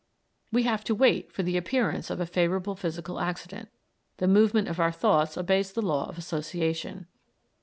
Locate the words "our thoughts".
4.79-5.37